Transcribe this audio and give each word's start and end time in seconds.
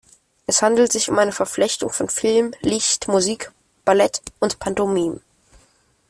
Es 0.47 0.63
handelt 0.63 0.91
sich 0.91 1.11
um 1.11 1.19
eine 1.19 1.31
Verflechtung 1.31 1.91
von 1.91 2.09
Film, 2.09 2.55
Licht, 2.61 3.07
Musik, 3.07 3.51
Ballett 3.85 4.23
und 4.39 4.57
Pantomime. 4.57 5.21